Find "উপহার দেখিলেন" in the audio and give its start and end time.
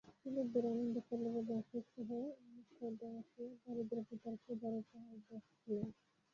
4.81-5.89